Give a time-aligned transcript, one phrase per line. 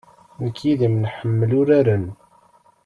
[0.43, 2.05] Nekk yid-m nḥemmel uraren.